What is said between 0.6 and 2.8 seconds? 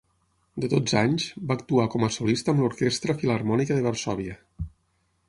De dotze anys, va actuar com a solista amb